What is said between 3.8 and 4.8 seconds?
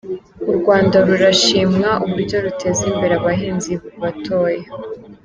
batoya